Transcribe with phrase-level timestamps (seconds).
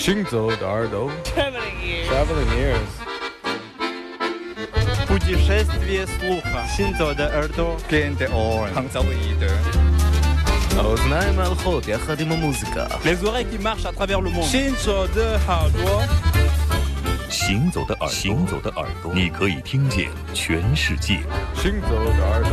[0.00, 2.08] 行走的耳朵 Traveling ears.
[2.08, 2.92] Traveling ears
[5.06, 6.66] Путешествие слуха.
[6.76, 7.76] Синзо de耳朵.
[7.88, 8.72] Gain the oil.
[8.74, 9.48] 杭州一的。
[10.78, 14.44] האוזניים ההלכות יחד עם המוזיקה Les oreilles qui marchent à travers le monde.
[14.44, 16.02] Shinzo de耳朵.
[17.30, 21.20] 行走的耳朵，行走的耳朵，你可以听见全世界。
[21.54, 22.50] 行走的耳朵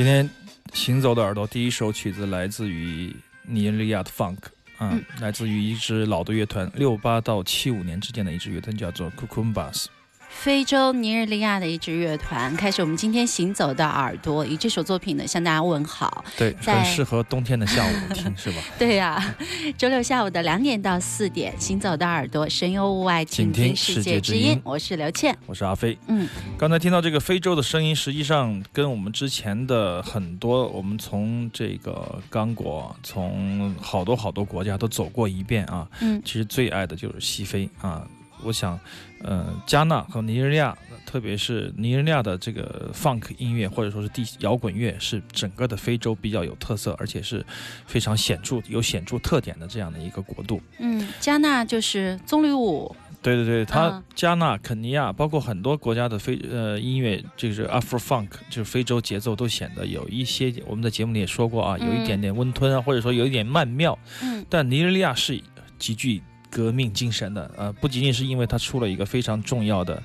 [0.00, 0.26] 今天
[0.72, 4.38] 行走的耳朵第一首曲子来自于尼日利亚的 Funk，
[4.78, 9.88] 啊，来自于一支老的乐团，六八到七五年之间的一支乐团，叫做 Cucumbas。
[10.30, 16.24] 非洲尼日利亚的一支乐团，开始我们今天行走的耳朵，以这首作品呢向大家问好。
[16.38, 18.56] 对，很适合冬天的下午听，是吧？
[18.78, 19.34] 对呀、
[19.76, 24.58] 周六下午的两点到四点，行走的耳朵，神游物外，倾听世界之音。
[24.64, 25.36] 我是刘倩。
[25.44, 25.98] 我是阿飞。
[26.06, 35.86] 嗯，刚才听到这个非洲的声音，实际上跟我们之前的很多，我们从这个刚果，从好多好多国家都走过一遍啊。
[36.00, 38.06] 嗯其实最爱的就是西非啊。
[38.42, 38.78] 我想，
[39.22, 40.76] 呃，加纳和尼日利亚，
[41.06, 47.44] 特别是尼日利亚的这个 funk 音乐或者说是地摇滚乐，是整个的非洲比较有特色，而且是
[47.86, 50.60] 非常显著、有显著特点的这样的一个国度。
[50.78, 52.94] 嗯，加纳就是棕榈舞。
[53.22, 63.98] 对对对，它嗯加纳、肯尼亚，包括很多国家的非呃音乐，就是 Afro Funk，就是非洲节奏都显得有一些，我们在节目里也说过啊，有一点点温吞啊，或者说有一点曼妙。
[64.22, 65.38] 嗯但尼日利亚是
[65.78, 70.02] 极具革命精神的，呃，不仅仅是因为他出了一个非常重要的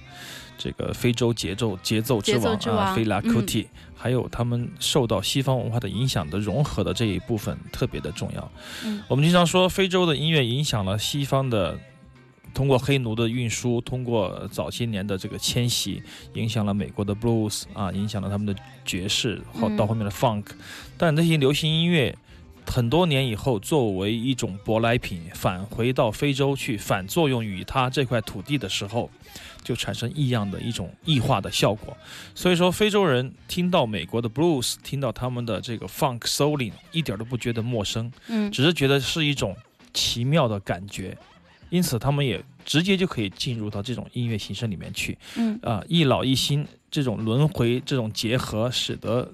[0.58, 8.52] 这个非洲节奏节奏之王啊，之王菲拉嗯库蒂，还有他们受到西方文化的影响的融合的这一部分特别的重要。
[8.86, 11.78] 嗯我们经常说非洲的音乐影响了西方的。
[12.54, 16.02] 通过黑奴的运输，通过早些年的这个迁徙，
[16.36, 18.56] 影响了美国的 blues 啊，影响了他们的
[18.86, 20.46] 爵士，后嗯到后面的 funk，、
[20.98, 22.18] 但这些流行音乐
[22.68, 29.10] 很多年以后，作为一种舶来品返回到非洲去，反作用于它这块土地的时候，
[29.64, 31.96] 就产生异样的一种异化的效果。
[32.34, 39.56] 所以说，非洲人听到美国的 blues，听到他们的这个 funk souling，一点都不觉得陌生，嗯只是觉得是一种
[39.94, 41.18] 奇妙的感觉，
[41.70, 45.18] 因此他们也直接就可以进入到这种音乐形式里面去。
[45.38, 49.32] 嗯啊，一老一新这种轮回、这种结合，使得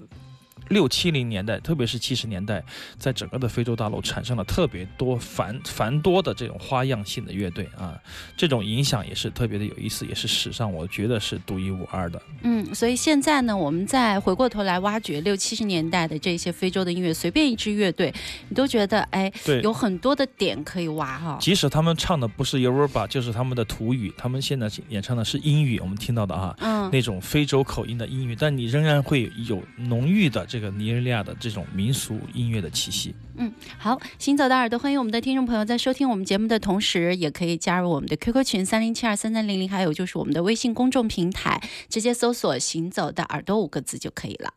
[0.68, 2.62] 六七零年代，特别是七十年代，
[2.98, 8.00] 在整个的非洲大陆产生了特别多繁繁多的这种花样性的乐队啊，
[8.36, 12.20] 这种影响也是特别的有意思，也是史上我觉得是独一无二的。
[12.42, 18.12] 嗯，所以现在呢，我们再回过头来挖掘六七十年代的这些非洲的音乐，随便一支乐队，
[18.48, 33.14] 你都觉得哎，对，有很多的点可以挖哈、即使他们唱的不是 Yoruba，就是他们的土语，他们现在演唱的是英语，我们听到的啊，嗯，那种非洲口音的英语，但你仍然会有浓郁的这个尼日利亚的这种民俗音乐的气息。
[33.36, 44.52] 嗯好，行走的耳朵，欢迎我们的听众朋友在收听我们节目的同时，也可以加入我们的 QQ 群三零七二三三零零，还有就是我们的微信公众平台，直接搜索“行走的耳朵”五个字就可以了。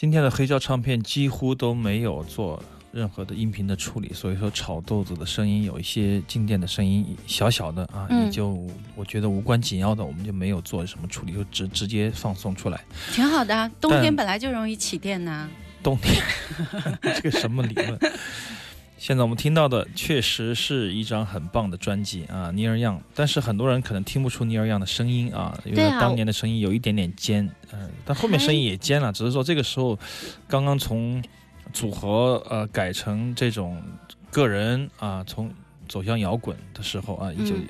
[0.00, 2.58] 今天的黑胶唱片几乎都没有做
[2.90, 8.66] 任何的音频的处理，所以说炒豆子的声音有一些静电的声音，小小的啊，嗯也就
[8.96, 12.82] 我觉得无关紧要的，我们就没有做什么处理，就直直接放送出来。
[13.12, 13.70] 挺好的啊。
[13.78, 15.46] 冬天本来就容易起电呢、
[15.82, 16.24] 冬天，
[17.16, 17.98] 这个什么理论？
[19.00, 22.98] 现在我们听到的确实是一张很棒的专辑啊，，Neil Young，。
[23.14, 29.98] 但是很多人可能听不出 Neil Young 的声音啊，因为当年的声音有一点点尖，嗯、但后面声音也尖了，只是说这个时候
[30.46, 31.24] 刚刚从
[31.72, 33.82] 组合呃改成这种
[34.30, 35.50] 个人啊，从
[35.88, 37.66] 走向摇滚的时候啊，一九嗯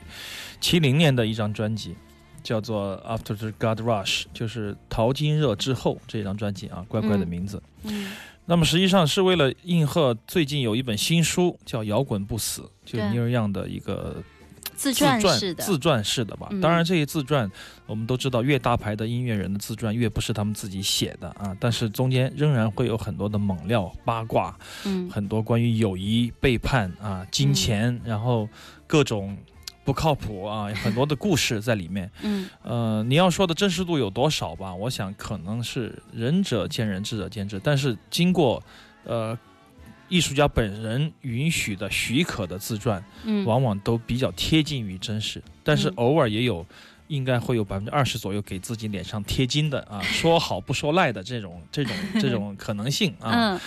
[0.61, 1.95] 七零年的一张专辑。
[2.43, 7.63] 叫做《After the God Rush》，就是淘金热之后这张专辑啊，怪怪的嗯名字。
[7.83, 8.13] 嗯
[8.51, 14.21] 那么实际上是为了应和最近有一本新书叫《摇滚不死》，就尼尔样的一个
[14.75, 16.49] 自自传传式的，自传式的吧。
[16.51, 17.49] 嗯当然，这些自传
[17.87, 28.49] 我们都知道，越大牌的音乐人的自传越不是他们自己写的啊，但是中间仍然会有很多的猛料、八卦，嗯很多关于友谊、背叛啊、金钱，然后
[28.89, 29.39] 各种。
[29.85, 32.11] 不靠谱啊，很多的故事在里面。
[32.23, 34.75] 嗯呃，你要说的真实度有多少吧？
[34.75, 37.61] 我想可能是仁者见仁，智者见智。
[37.63, 38.63] 但是经过
[39.05, 39.37] 呃
[40.09, 45.43] 艺术家本人允许的、许可的自传，嗯，往往都比较贴近于真实。
[45.65, 46.67] 但是嗯偶尔也有，
[47.09, 53.55] 应该会有百分之二十左右给自己脸上贴金的啊，说好不说赖的这种、这种、这种可能性啊。
[53.55, 53.61] 嗯，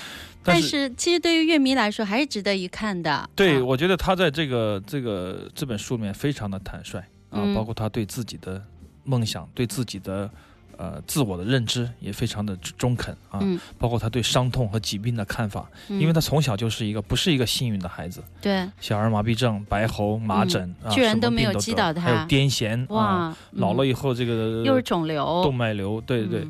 [0.44, 3.30] 但是其实对于乐迷来说还是值得一看的。
[3.36, 3.64] 对，啊。
[3.64, 7.54] 我觉得他在这个这个这本书里面非常的坦率啊，嗯。
[7.54, 8.62] 包括他对自己的
[9.04, 10.30] 梦想、对自己的
[10.78, 13.60] 呃自我的认知也非常的中肯啊，嗯。
[13.78, 18.68] 包括他对伤痛和疾病的看法，嗯因为他从小就是一个不是一个幸运的孩子，对。
[18.80, 26.48] 小儿麻痹症、白喉、麻疹、啊，嗯居然都没有击倒他还有癫痫啊，哇，嗯老了以后这个又是肿瘤，动脉瘤，对对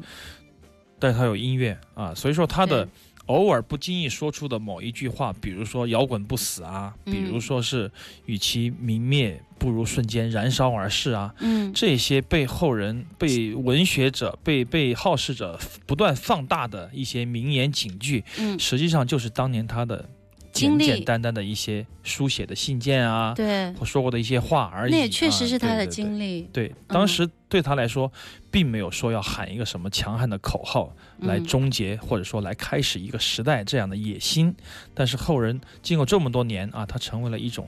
[0.99, 2.91] 但是他有音乐啊，所以说他的对
[3.27, 7.13] 偶尔不经意说出的某一句话，比如说“摇滚不死”啊，嗯。
[7.13, 7.89] 比如说是
[8.25, 11.71] “与其泯灭，不如瞬间燃烧而逝”啊，嗯。
[11.73, 20.09] 这些被后人、被文学者、被被好事者不断放大的一些名言警句，嗯，实际上就是当年他的
[20.53, 24.91] 简简单单的一些书写的信件啊，对，我说过的一些话而已。
[24.91, 28.11] 那也确实是他的啊对对对经历，对，当时对他来说，
[28.51, 34.55] 并没有说要喊一个什么强悍的口号来嗯终结，或者说来开始一个时代这样的野心。
[34.93, 37.67] 但是后人经过这么多年啊，他成为了一种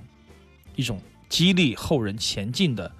[0.75, 2.91] 一种激励后人前进的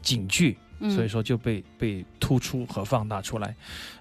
[0.00, 3.54] 警句，嗯所以说就被被突出和放大出来。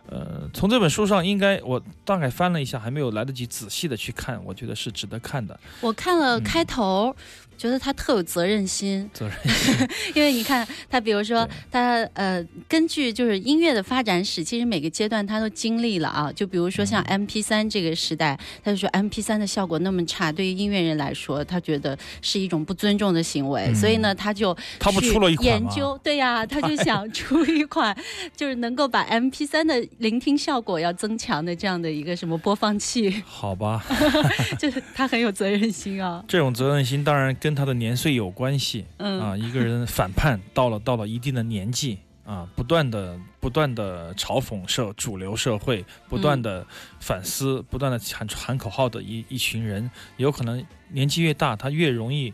[0.10, 5.60] 呃，从这本书上，应该我大概翻了一下，还没有来得及仔细的去看，我觉得是值得看的。
[5.82, 7.14] 我看了嗯开头，
[7.58, 9.38] 觉得他特有责任心，责任
[10.16, 16.32] 因为你看他，比如说他呃，根据就是音乐的发展史，其实每个阶段他都经历了啊。
[16.32, 17.18] 就比如说像嗯。
[17.18, 23.76] M P 三这个时代，他就说 M P 三的效果那么差，对于音乐人来说，他觉得是一种不尊重的行为，嗯。
[23.76, 25.68] 所以呢，他就他不出了一款吗？
[25.68, 27.98] 研究，对呀，他就想出一款
[28.38, 33.84] 就是能够把 M P 三的聆听效果要增强的这样的一个什么播放器，好吧，
[34.60, 36.24] 就是他很有责任心啊。
[36.28, 38.86] 这种责任心当然跟他的年岁有关系。
[38.98, 39.20] 嗯。
[39.20, 46.66] 啊，一个人反叛到了到了一定的年纪啊，不断的不断的嘲讽社主流社会，不断的
[47.00, 52.32] 反思，不断的喊喊口号的一一群人，有可能年纪越大，他越容易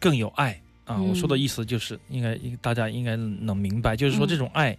[0.00, 0.60] 更有爱。
[0.84, 0.96] 啊。
[0.96, 4.28] 嗯我说的意思就是，应该大家应该能明白，就是说嗯。
[4.28, 4.78] 这种爱，嗯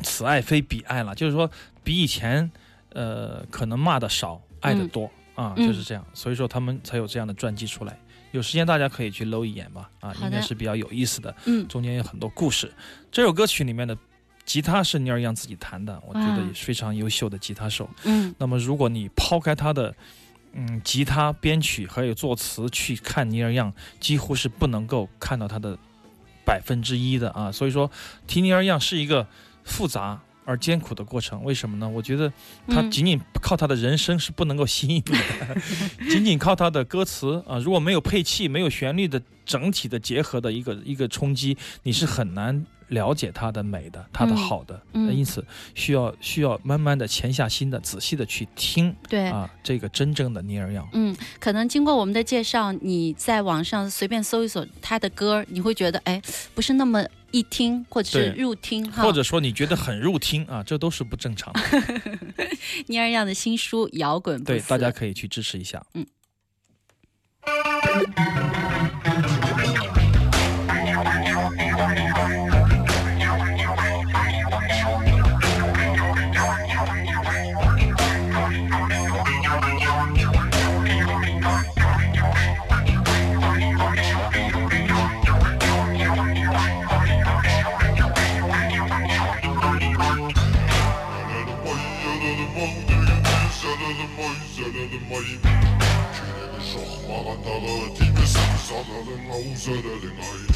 [0.00, 1.50] 此爱非彼爱了，就是说
[1.82, 2.50] 比以前
[2.92, 5.10] 呃可能骂的少，爱的嗯多。
[5.34, 7.96] 啊，嗯就是这样，所以说他们才有这样的传记出来。
[8.32, 12.72] 有时间大家可以去搂一眼吧，啊，应该是比较有意思的，嗯中间有很多故事。
[13.12, 13.96] 这首歌曲里面的
[14.44, 17.88] 吉他是尼尔杨自己弹的，我觉得也是非常优秀的吉他手。
[18.02, 19.94] 嗯那么如果你抛开他的
[20.54, 25.78] 嗯吉他编曲还有作词去看尼尔杨，几乎是不能够看到他的
[26.44, 27.52] 百分之一的啊。
[27.52, 27.88] 所以说，
[28.26, 29.28] 提尼尔杨是一个
[29.68, 30.18] 复杂。
[30.48, 31.86] 而艰苦的过程，为什么呢？
[31.86, 32.26] 我觉得
[32.68, 35.60] 他嗯仅仅靠他的人声是不能够吸引你的，
[36.08, 44.82] 仅仅靠他的歌词啊，如果没有配器、没有旋律的整体的结合的一个一个冲击，你是很难了解他的美的，他的嗯好的。
[44.94, 49.26] 因此需要需要慢慢的潜下心的、仔细的去听对。
[49.28, 50.88] 啊，这个真正的尼尔样。
[50.94, 56.22] 嗯，可能经过我们的介绍，你在网上随便搜一搜他的歌，你会觉得哎，
[56.54, 59.02] 不是那么一听或者是入听哈。
[59.02, 61.60] 或者说你觉得很入听啊，这都是不正常的。
[62.86, 65.84] 尼尔样的新书《摇滚对，大家可以去支持一下。
[99.68, 100.47] 阿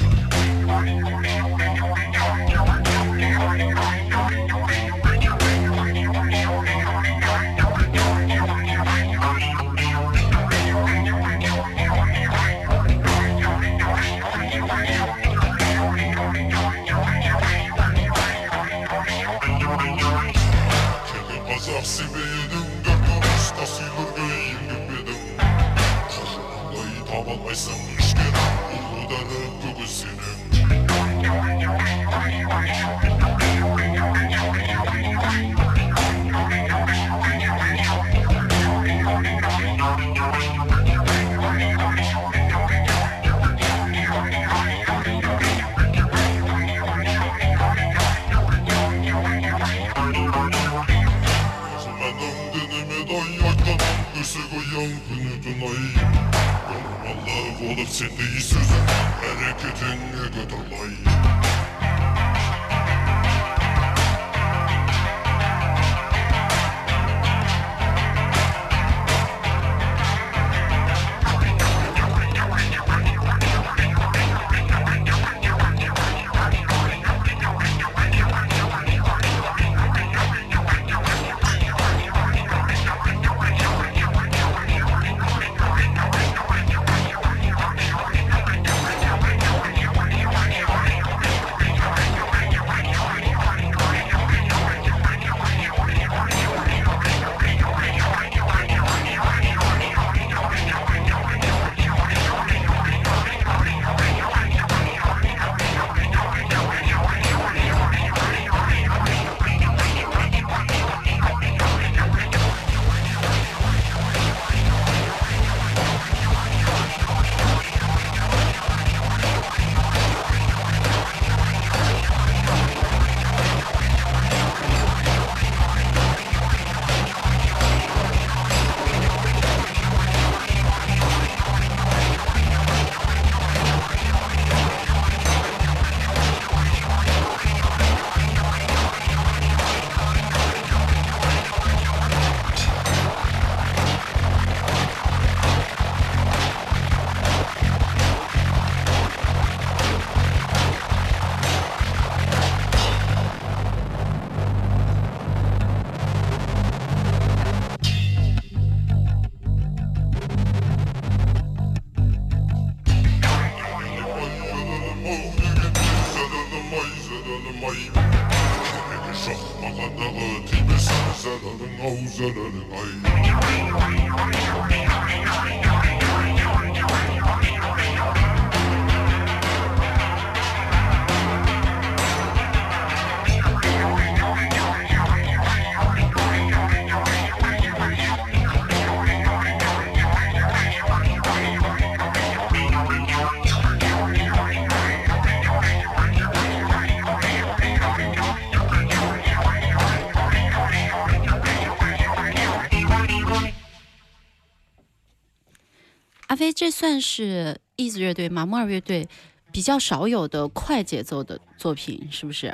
[206.43, 209.09] 飞，这算是 Ease 乐队、马木尔乐队
[209.53, 212.53] 比较少有的快节奏的作品，是不是？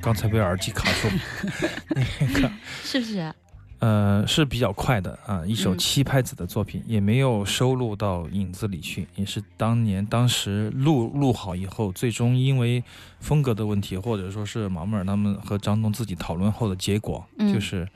[0.00, 1.08] 刚才被耳机卡住，
[1.90, 2.48] 那个
[2.84, 3.34] 是不是？
[3.80, 12.84] 呃是比较快的啊，一首嗯七拍子的作品，也没有收录到影子里去，也是当年当时录录好以后，最终因为
[13.18, 17.88] 风格的问题，或者说是马木尔他们和张东自己讨论后的结果，嗯就是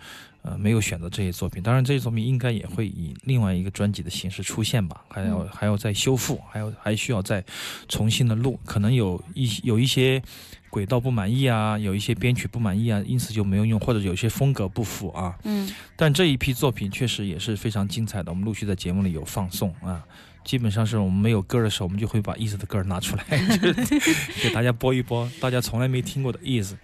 [0.45, 1.61] 呃没有选择这些作品。
[1.61, 7.45] 当然，这些作品应该也会以另外一个专辑的形式出现吧，还要、嗯还要再修复，还要还需要再
[7.89, 10.23] 重新的录，可能有一有一些。
[10.71, 15.39] 轨道不满意啊，有一些编曲不满意啊，因此就没有用，或者有些风格不符啊。
[15.45, 20.05] 嗯但这一批作品确实也是非常精彩的，我们陆续在节目里有放送啊。
[20.43, 23.25] 基本上是我们没有歌的时候，我们就会把 Ease 的歌拿出来，
[23.57, 26.75] 就是给大家播一播，大家从来没听过的 Ease。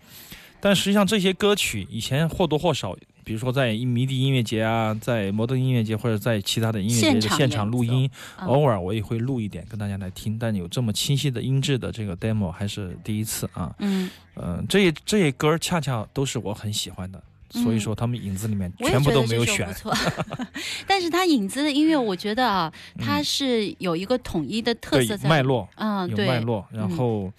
[0.60, 2.96] 但实际上这些歌曲以前或多或少，
[3.30, 8.48] 比如说在迷笛音乐节啊，在摩登音乐节或者在其他的音乐节现场的现场录音，嗯。
[8.48, 10.36] 偶尔我也会录一点跟大家来听。
[10.36, 13.72] 但有这么清晰的音质的这个 demo 还是第一次啊。
[13.78, 19.68] 嗯，嗯，这些这些歌儿恰恰都是我很喜欢的，所以说他们影子里面全部都没有选。
[19.68, 19.74] 不。
[19.74, 19.94] 错，
[20.88, 26.96] 但是他影子的音乐，我觉得啊，它嗯是有一个统一的特色在脉络，嗯，有对，脉络，然嗯。
[26.96, 27.32] 后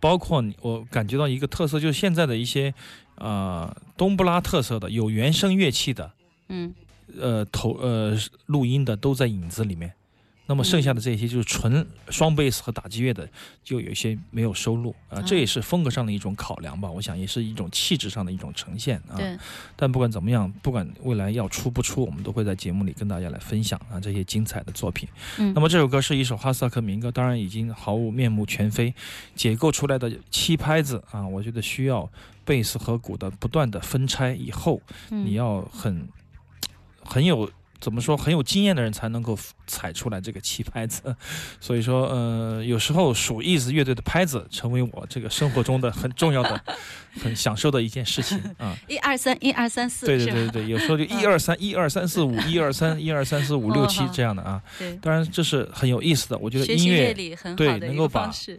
[0.00, 2.74] 包括你，我感觉到一个特色，就是现在的一些
[3.16, 6.12] 呃东布拉特色的有原声乐器的，
[6.48, 6.74] 嗯
[7.18, 9.92] 呃投呃录音的都在影子里面。
[10.46, 13.26] 那么剩下的这些就是纯双贝斯和打击乐的，
[13.62, 16.90] 就有一些没有收录啊、这也是风格上的一种考量吧。
[16.90, 19.16] 我想也是一种气质上的一种呈现啊。
[19.16, 19.38] 对，
[19.74, 25.08] 但不管怎么样，不管未来要出不出，我们都会在节目里跟大家来分享啊这些精彩的作品。
[25.38, 28.92] 嗯那么这首歌是一首哈萨克民歌，当然已经毫无面目全非，
[29.34, 32.10] 解构出来的七拍子啊，我觉得需要
[32.44, 36.06] 贝斯和鼓的不断的分拆以后，嗯你要很
[37.02, 37.50] 很有。
[37.84, 38.16] 怎么说？
[38.16, 41.14] 很有经验的人才能够踩出来这个七拍子，
[41.60, 46.58] 所以说，呃，有时候数 Ease 乐队的拍子成为我这个生活中的很重要的、
[47.22, 48.74] 很享受的一件事情啊。
[48.88, 54.62] 一二三一二三四，对对对对，有时候就一二三一二三四五 一二三一二三四五六七这样的啊。
[54.78, 58.58] 对，当然这是很有意思的，我觉得音乐理很好对能够把个方式。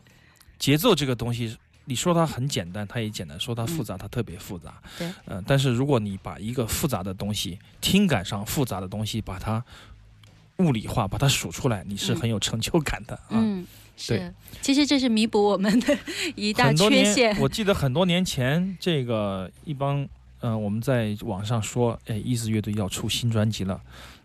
[0.59, 4.73] 节奏这个东西，你说它很简单，它也简单；说它复杂，它特别复杂。
[4.83, 9.63] 嗯对，呃，但是如果你把一个复杂的东西，听感上复杂的东西，把它
[10.57, 13.31] 物理化，把它数出来，你是嗯很有成就感的啊。
[13.31, 13.65] 嗯，
[14.07, 15.97] 对是，其实这是弥补我们的
[16.35, 17.37] 一大缺陷，。
[17.39, 20.07] 我记得很多年前，这个一帮
[20.39, 23.79] 呃，我们在网上说，哎，意思乐队要出新专辑了。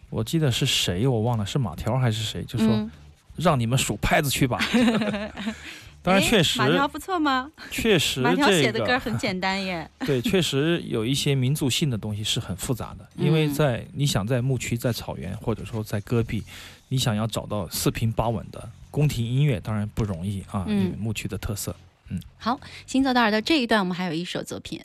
[0.09, 2.91] 我记得是谁，我忘了，是马条还是谁，就说、嗯，
[3.37, 4.59] 让你们数拍子去吧。
[6.03, 7.51] 当然，哎确实，马条不错吗？
[7.71, 9.89] 确实马条这写的歌个很简单耶。
[10.07, 16.43] 对，确实有一些民族性的东西是很复杂的，因为嗯在你想在牧区、在草原，或者说在戈壁，
[16.89, 21.75] 你想要找到四平八稳的宫廷音乐，当然不容易啊，嗯牧区的特色。
[22.09, 24.81] 嗯好，行走的耳朵这一段我们还有一首作品，